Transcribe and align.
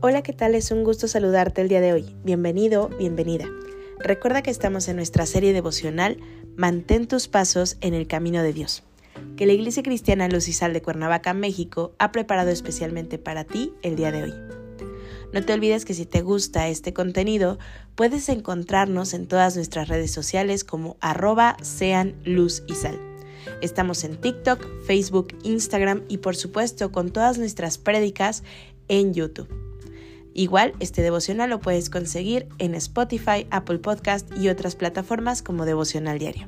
Hola, 0.00 0.22
¿qué 0.22 0.32
tal? 0.32 0.54
Es 0.54 0.70
un 0.70 0.84
gusto 0.84 1.08
saludarte 1.08 1.60
el 1.60 1.68
día 1.68 1.80
de 1.80 1.92
hoy. 1.92 2.14
Bienvenido, 2.22 2.88
bienvenida. 3.00 3.46
Recuerda 3.98 4.42
que 4.42 4.50
estamos 4.52 4.86
en 4.86 4.94
nuestra 4.94 5.26
serie 5.26 5.52
devocional 5.52 6.18
Mantén 6.56 7.08
tus 7.08 7.26
pasos 7.26 7.76
en 7.80 7.94
el 7.94 8.06
camino 8.06 8.40
de 8.44 8.52
Dios, 8.52 8.84
que 9.36 9.44
la 9.44 9.54
Iglesia 9.54 9.82
Cristiana 9.82 10.28
Luz 10.28 10.46
y 10.46 10.52
Sal 10.52 10.72
de 10.72 10.82
Cuernavaca, 10.82 11.34
México, 11.34 11.94
ha 11.98 12.12
preparado 12.12 12.50
especialmente 12.50 13.18
para 13.18 13.42
ti 13.42 13.72
el 13.82 13.96
día 13.96 14.12
de 14.12 14.22
hoy. 14.22 14.34
No 15.32 15.44
te 15.44 15.52
olvides 15.52 15.84
que 15.84 15.94
si 15.94 16.06
te 16.06 16.22
gusta 16.22 16.68
este 16.68 16.92
contenido, 16.92 17.58
puedes 17.96 18.28
encontrarnos 18.28 19.14
en 19.14 19.26
todas 19.26 19.56
nuestras 19.56 19.88
redes 19.88 20.12
sociales 20.12 20.62
como 20.62 20.96
arroba 21.00 21.56
sean 21.60 22.14
luz 22.24 22.62
y 22.68 22.74
sal. 22.74 23.00
Estamos 23.62 24.04
en 24.04 24.16
TikTok, 24.16 24.64
Facebook, 24.86 25.36
Instagram 25.42 26.04
y 26.08 26.18
por 26.18 26.36
supuesto 26.36 26.92
con 26.92 27.10
todas 27.10 27.36
nuestras 27.36 27.78
prédicas 27.78 28.44
en 28.86 29.12
YouTube. 29.12 29.67
Igual, 30.38 30.72
este 30.78 31.02
devocional 31.02 31.50
lo 31.50 31.58
puedes 31.58 31.90
conseguir 31.90 32.46
en 32.58 32.76
Spotify, 32.76 33.48
Apple 33.50 33.80
Podcast 33.80 34.30
y 34.38 34.48
otras 34.50 34.76
plataformas 34.76 35.42
como 35.42 35.64
Devocional 35.64 36.20
Diario. 36.20 36.46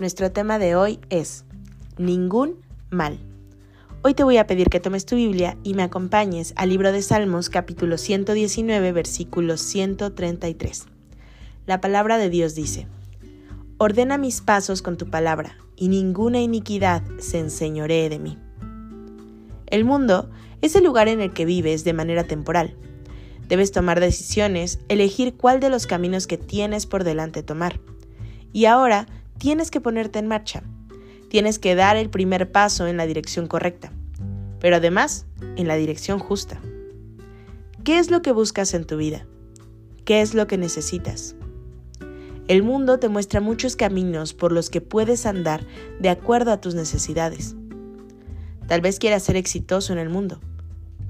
Nuestro 0.00 0.32
tema 0.32 0.58
de 0.58 0.74
hoy 0.74 0.98
es 1.08 1.44
Ningún 1.98 2.56
mal. 2.90 3.20
Hoy 4.02 4.14
te 4.14 4.24
voy 4.24 4.38
a 4.38 4.48
pedir 4.48 4.70
que 4.70 4.80
tomes 4.80 5.06
tu 5.06 5.14
Biblia 5.14 5.56
y 5.62 5.74
me 5.74 5.84
acompañes 5.84 6.52
al 6.56 6.70
libro 6.70 6.90
de 6.90 7.00
Salmos 7.00 7.48
capítulo 7.48 7.96
119 7.96 8.90
versículo 8.90 9.56
133. 9.56 10.86
La 11.64 11.80
palabra 11.80 12.18
de 12.18 12.28
Dios 12.28 12.56
dice, 12.56 12.88
Ordena 13.78 14.18
mis 14.18 14.40
pasos 14.40 14.82
con 14.82 14.96
tu 14.96 15.08
palabra, 15.10 15.56
y 15.76 15.86
ninguna 15.86 16.40
iniquidad 16.40 17.04
se 17.20 17.38
enseñoree 17.38 18.08
de 18.08 18.18
mí. 18.18 18.36
El 19.68 19.84
mundo 19.84 20.28
es 20.60 20.74
el 20.74 20.82
lugar 20.82 21.06
en 21.06 21.20
el 21.20 21.32
que 21.32 21.44
vives 21.44 21.84
de 21.84 21.92
manera 21.92 22.24
temporal, 22.24 22.76
Debes 23.48 23.72
tomar 23.72 24.00
decisiones, 24.00 24.80
elegir 24.88 25.36
cuál 25.36 25.60
de 25.60 25.70
los 25.70 25.86
caminos 25.86 26.26
que 26.26 26.38
tienes 26.38 26.86
por 26.86 27.04
delante 27.04 27.42
tomar. 27.42 27.80
Y 28.52 28.64
ahora 28.64 29.06
tienes 29.38 29.70
que 29.70 29.80
ponerte 29.80 30.18
en 30.18 30.26
marcha. 30.26 30.62
Tienes 31.28 31.58
que 31.58 31.74
dar 31.74 31.96
el 31.96 32.10
primer 32.10 32.50
paso 32.50 32.86
en 32.86 32.96
la 32.96 33.06
dirección 33.06 33.46
correcta, 33.46 33.92
pero 34.60 34.76
además 34.76 35.26
en 35.56 35.68
la 35.68 35.76
dirección 35.76 36.18
justa. 36.18 36.60
¿Qué 37.84 37.98
es 37.98 38.10
lo 38.10 38.22
que 38.22 38.32
buscas 38.32 38.74
en 38.74 38.84
tu 38.84 38.96
vida? 38.96 39.26
¿Qué 40.04 40.20
es 40.22 40.34
lo 40.34 40.46
que 40.46 40.58
necesitas? 40.58 41.36
El 42.48 42.62
mundo 42.62 42.98
te 42.98 43.08
muestra 43.08 43.40
muchos 43.40 43.74
caminos 43.74 44.34
por 44.34 44.52
los 44.52 44.70
que 44.70 44.80
puedes 44.80 45.26
andar 45.26 45.66
de 46.00 46.08
acuerdo 46.08 46.52
a 46.52 46.60
tus 46.60 46.76
necesidades. 46.76 47.56
Tal 48.68 48.80
vez 48.80 48.98
quieras 48.98 49.24
ser 49.24 49.36
exitoso 49.36 49.92
en 49.92 49.98
el 49.98 50.08
mundo, 50.08 50.40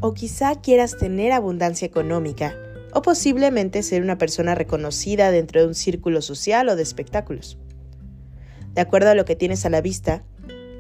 o 0.01 0.15
quizá 0.15 0.61
quieras 0.61 0.97
tener 0.97 1.33
abundancia 1.33 1.87
económica, 1.87 2.55
o 2.93 3.03
posiblemente 3.03 3.83
ser 3.83 4.03
una 4.03 4.19
persona 4.19 4.55
reconocida 4.55 5.31
dentro 5.31 5.61
de 5.61 5.67
un 5.67 5.75
círculo 5.75 6.23
social 6.23 6.69
o 6.69 6.77
de 6.77 6.83
espectáculos. 6.83 7.59
De 8.75 8.81
acuerdo 8.81 9.11
a 9.11 9.15
lo 9.15 9.25
que 9.25 9.37
tienes 9.37 9.67
a 9.67 9.71
la 9.71 9.81
vista, 9.81 10.23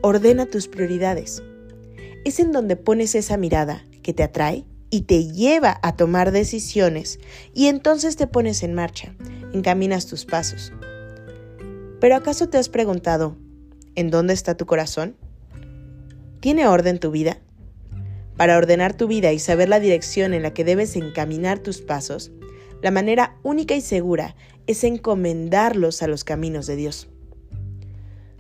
ordena 0.02 0.46
tus 0.46 0.68
prioridades. 0.68 1.42
Es 2.24 2.40
en 2.40 2.52
donde 2.52 2.76
pones 2.76 3.14
esa 3.14 3.36
mirada 3.36 3.84
que 4.02 4.12
te 4.12 4.22
atrae 4.22 4.64
y 4.90 5.02
te 5.02 5.26
lleva 5.26 5.78
a 5.82 5.96
tomar 5.96 6.32
decisiones 6.32 7.18
y 7.54 7.66
entonces 7.66 8.16
te 8.16 8.26
pones 8.26 8.62
en 8.62 8.74
marcha, 8.74 9.14
encaminas 9.52 10.06
tus 10.06 10.24
pasos. 10.24 10.72
Pero 12.00 12.16
¿acaso 12.16 12.48
te 12.48 12.58
has 12.58 12.68
preguntado, 12.68 13.36
¿en 13.94 14.10
dónde 14.10 14.34
está 14.34 14.56
tu 14.56 14.66
corazón? 14.66 15.16
¿Tiene 16.40 16.68
orden 16.68 16.98
tu 16.98 17.10
vida? 17.10 17.40
Para 18.36 18.58
ordenar 18.58 18.96
tu 18.96 19.06
vida 19.06 19.32
y 19.32 19.38
saber 19.38 19.68
la 19.68 19.80
dirección 19.80 20.34
en 20.34 20.42
la 20.42 20.52
que 20.52 20.64
debes 20.64 20.94
encaminar 20.96 21.58
tus 21.58 21.80
pasos, 21.80 22.32
la 22.82 22.90
manera 22.90 23.36
única 23.42 23.74
y 23.74 23.80
segura 23.80 24.36
es 24.66 24.84
encomendarlos 24.84 26.02
a 26.02 26.06
los 26.06 26.24
caminos 26.24 26.66
de 26.66 26.76
Dios. 26.76 27.08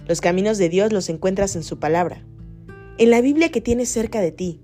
Los 0.06 0.20
caminos 0.20 0.58
de 0.58 0.68
Dios 0.68 0.92
los 0.92 1.08
encuentras 1.08 1.56
en 1.56 1.62
su 1.62 1.78
palabra, 1.78 2.24
en 2.98 3.10
la 3.10 3.20
Biblia 3.20 3.50
que 3.50 3.60
tienes 3.60 3.88
cerca 3.88 4.20
de 4.20 4.32
ti. 4.32 4.60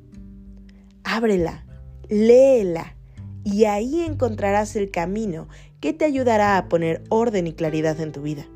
Ábrela, 1.04 1.66
léela 2.08 2.96
y 3.42 3.64
ahí 3.64 4.02
encontrarás 4.02 4.76
el 4.76 4.90
camino 4.90 5.48
que 5.80 5.92
te 5.92 6.04
ayudará 6.04 6.58
a 6.58 6.68
poner 6.68 7.02
orden 7.08 7.46
y 7.46 7.54
claridad 7.54 8.00
en 8.00 8.12
tu 8.12 8.22
vida. 8.22 8.46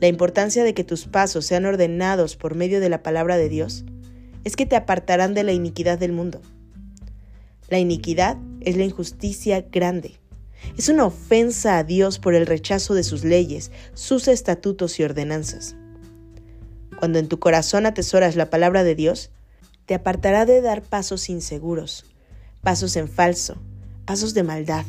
La 0.00 0.06
importancia 0.06 0.62
de 0.62 0.74
que 0.74 0.84
tus 0.84 1.06
pasos 1.06 1.46
sean 1.46 1.64
ordenados 1.64 2.36
por 2.36 2.54
medio 2.54 2.78
de 2.78 2.88
la 2.88 3.02
palabra 3.02 3.36
de 3.36 3.48
Dios 3.48 3.84
es 4.44 4.56
que 4.56 4.66
te 4.66 4.76
apartarán 4.76 5.34
de 5.34 5.44
la 5.44 5.52
iniquidad 5.52 5.98
del 5.98 6.12
mundo. 6.12 6.40
La 7.68 7.78
iniquidad 7.78 8.36
es 8.60 8.76
la 8.76 8.84
injusticia 8.84 9.60
grande. 9.60 10.18
Es 10.76 10.88
una 10.88 11.04
ofensa 11.04 11.78
a 11.78 11.84
Dios 11.84 12.18
por 12.18 12.34
el 12.34 12.46
rechazo 12.46 12.94
de 12.94 13.02
sus 13.02 13.24
leyes, 13.24 13.70
sus 13.94 14.28
estatutos 14.28 14.98
y 14.98 15.04
ordenanzas. 15.04 15.76
Cuando 16.98 17.18
en 17.18 17.28
tu 17.28 17.38
corazón 17.38 17.86
atesoras 17.86 18.36
la 18.36 18.50
palabra 18.50 18.84
de 18.84 18.94
Dios, 18.94 19.30
te 19.86 19.94
apartará 19.94 20.46
de 20.46 20.60
dar 20.60 20.82
pasos 20.82 21.28
inseguros, 21.28 22.04
pasos 22.62 22.96
en 22.96 23.08
falso, 23.08 23.56
pasos 24.04 24.34
de 24.34 24.42
maldad, 24.42 24.84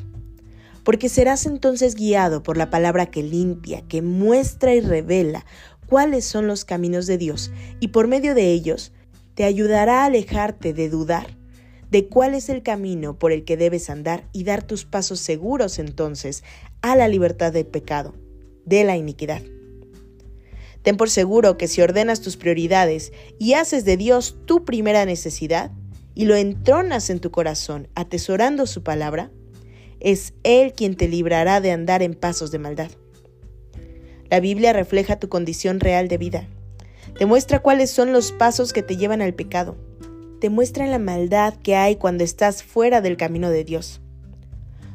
porque 0.83 1.09
serás 1.09 1.45
entonces 1.45 1.95
guiado 1.95 2.41
por 2.41 2.57
la 2.57 2.69
palabra 2.69 3.05
que 3.05 3.21
limpia, 3.21 3.81
que 3.87 4.01
muestra 4.01 4.73
y 4.73 4.81
revela 4.81 5.45
cuáles 5.87 6.25
son 6.25 6.47
los 6.47 6.65
caminos 6.65 7.05
de 7.07 7.17
Dios, 7.17 7.51
y 7.79 7.89
por 7.89 8.07
medio 8.07 8.33
de 8.35 8.51
ellos 8.51 8.91
te 9.39 9.45
ayudará 9.45 10.01
a 10.01 10.07
alejarte 10.07 10.73
de 10.73 10.89
dudar 10.89 11.37
de 11.89 12.09
cuál 12.09 12.35
es 12.35 12.49
el 12.49 12.61
camino 12.61 13.17
por 13.17 13.31
el 13.31 13.45
que 13.45 13.55
debes 13.55 13.89
andar 13.89 14.25
y 14.33 14.43
dar 14.43 14.63
tus 14.63 14.83
pasos 14.83 15.21
seguros 15.21 15.79
entonces 15.79 16.43
a 16.81 16.97
la 16.97 17.07
libertad 17.07 17.53
del 17.53 17.65
pecado, 17.65 18.13
de 18.65 18.83
la 18.83 18.97
iniquidad. 18.97 19.41
Ten 20.81 20.97
por 20.97 21.09
seguro 21.09 21.57
que 21.57 21.69
si 21.69 21.81
ordenas 21.81 22.19
tus 22.19 22.35
prioridades 22.35 23.13
y 23.39 23.53
haces 23.53 23.85
de 23.85 23.95
Dios 23.95 24.35
tu 24.45 24.65
primera 24.65 25.05
necesidad 25.05 25.71
y 26.15 26.25
lo 26.25 26.35
entronas 26.35 27.09
en 27.09 27.21
tu 27.21 27.31
corazón 27.31 27.87
atesorando 27.95 28.67
su 28.67 28.83
palabra, 28.83 29.31
es 30.01 30.33
Él 30.43 30.73
quien 30.73 30.97
te 30.97 31.07
librará 31.07 31.61
de 31.61 31.71
andar 31.71 32.03
en 32.03 32.13
pasos 32.13 32.51
de 32.51 32.59
maldad. 32.59 32.91
La 34.29 34.41
Biblia 34.41 34.73
refleja 34.73 35.17
tu 35.17 35.29
condición 35.29 35.79
real 35.79 36.09
de 36.09 36.17
vida 36.17 36.49
te 37.17 37.25
muestra 37.25 37.59
cuáles 37.59 37.89
son 37.89 38.13
los 38.13 38.31
pasos 38.31 38.73
que 38.73 38.83
te 38.83 38.97
llevan 38.97 39.21
al 39.21 39.33
pecado. 39.33 39.75
Te 40.39 40.49
muestra 40.49 40.87
la 40.87 40.99
maldad 40.99 41.55
que 41.55 41.75
hay 41.75 41.97
cuando 41.97 42.23
estás 42.23 42.63
fuera 42.63 43.01
del 43.01 43.17
camino 43.17 43.49
de 43.49 43.63
Dios. 43.63 44.01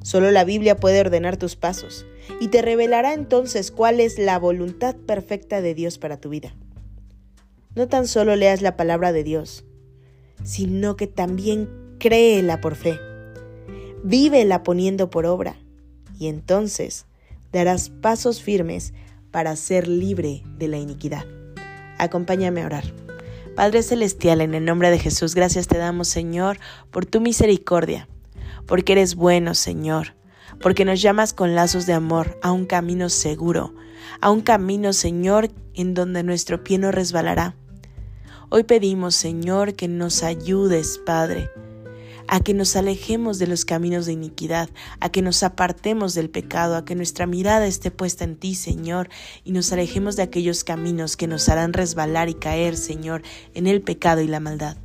Solo 0.02 0.30
la 0.30 0.44
Biblia 0.44 0.76
puede 0.76 1.00
ordenar 1.00 1.36
tus 1.36 1.56
pasos 1.56 2.06
y 2.40 2.48
te 2.48 2.62
revelará 2.62 3.14
entonces 3.14 3.70
cuál 3.70 4.00
es 4.00 4.18
la 4.18 4.38
voluntad 4.38 4.96
perfecta 4.96 5.60
de 5.60 5.74
Dios 5.74 5.98
para 5.98 6.18
tu 6.18 6.28
vida. 6.28 6.54
No 7.74 7.88
tan 7.88 8.06
solo 8.06 8.36
leas 8.36 8.62
la 8.62 8.76
palabra 8.76 9.12
de 9.12 9.24
Dios, 9.24 9.64
sino 10.42 10.96
que 10.96 11.06
también 11.06 11.68
créela 11.98 12.60
por 12.60 12.76
fe. 12.76 12.98
Vívela 14.02 14.62
poniendo 14.62 15.10
por 15.10 15.26
obra 15.26 15.56
y 16.18 16.28
entonces 16.28 17.06
darás 17.52 17.88
pasos 17.88 18.42
firmes 18.42 18.92
para 19.30 19.56
ser 19.56 19.88
libre 19.88 20.42
de 20.58 20.68
la 20.68 20.76
iniquidad. 20.76 21.24
Acompáñame 21.98 22.62
a 22.62 22.66
orar. 22.66 22.84
Padre 23.54 23.82
Celestial, 23.82 24.40
en 24.40 24.54
el 24.54 24.64
nombre 24.64 24.90
de 24.90 24.98
Jesús, 24.98 25.34
gracias 25.34 25.68
te 25.68 25.78
damos, 25.78 26.08
Señor, 26.08 26.58
por 26.90 27.06
tu 27.06 27.20
misericordia, 27.20 28.08
porque 28.66 28.92
eres 28.92 29.14
bueno, 29.14 29.54
Señor, 29.54 30.14
porque 30.60 30.84
nos 30.84 31.00
llamas 31.00 31.32
con 31.32 31.54
lazos 31.54 31.86
de 31.86 31.92
amor 31.92 32.38
a 32.42 32.50
un 32.50 32.66
camino 32.66 33.08
seguro, 33.08 33.74
a 34.20 34.30
un 34.30 34.40
camino, 34.40 34.92
Señor, 34.92 35.50
en 35.74 35.94
donde 35.94 36.24
nuestro 36.24 36.64
pie 36.64 36.78
no 36.78 36.90
resbalará. 36.90 37.54
Hoy 38.50 38.64
pedimos, 38.64 39.14
Señor, 39.14 39.74
que 39.74 39.86
nos 39.88 40.22
ayudes, 40.22 41.00
Padre, 41.04 41.48
a 42.28 42.40
que 42.40 42.54
nos 42.54 42.76
alejemos 42.76 43.38
de 43.38 43.46
los 43.46 43.64
caminos 43.64 44.06
de 44.06 44.12
iniquidad, 44.12 44.68
a 45.00 45.08
que 45.10 45.22
nos 45.22 45.42
apartemos 45.42 46.14
del 46.14 46.30
pecado, 46.30 46.76
a 46.76 46.84
que 46.84 46.94
nuestra 46.94 47.26
mirada 47.26 47.66
esté 47.66 47.90
puesta 47.90 48.24
en 48.24 48.36
ti, 48.36 48.54
Señor, 48.54 49.08
y 49.44 49.52
nos 49.52 49.72
alejemos 49.72 50.16
de 50.16 50.22
aquellos 50.22 50.64
caminos 50.64 51.16
que 51.16 51.26
nos 51.26 51.48
harán 51.48 51.72
resbalar 51.72 52.28
y 52.28 52.34
caer, 52.34 52.76
Señor, 52.76 53.22
en 53.54 53.66
el 53.66 53.82
pecado 53.82 54.20
y 54.20 54.26
la 54.26 54.40
maldad. 54.40 54.76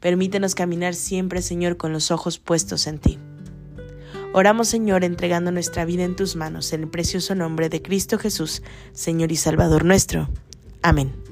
Permítenos 0.00 0.54
caminar 0.54 0.94
siempre, 0.94 1.42
Señor, 1.42 1.76
con 1.76 1.92
los 1.92 2.10
ojos 2.10 2.38
puestos 2.38 2.86
en 2.86 2.98
ti. 2.98 3.18
Oramos, 4.34 4.68
Señor, 4.68 5.04
entregando 5.04 5.52
nuestra 5.52 5.84
vida 5.84 6.04
en 6.04 6.16
tus 6.16 6.36
manos, 6.36 6.72
en 6.72 6.82
el 6.82 6.88
precioso 6.88 7.34
nombre 7.34 7.68
de 7.68 7.82
Cristo 7.82 8.18
Jesús, 8.18 8.62
Señor 8.92 9.30
y 9.30 9.36
Salvador 9.36 9.84
nuestro. 9.84 10.28
Amén. 10.82 11.31